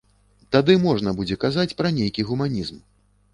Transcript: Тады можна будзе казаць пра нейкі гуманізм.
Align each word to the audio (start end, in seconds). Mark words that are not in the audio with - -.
Тады 0.55 0.75
можна 0.85 1.13
будзе 1.19 1.37
казаць 1.43 1.75
пра 1.83 1.93
нейкі 1.99 2.27
гуманізм. 2.31 2.81